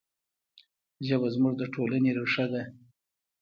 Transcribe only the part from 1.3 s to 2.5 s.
زموږ د ټولنې ریښه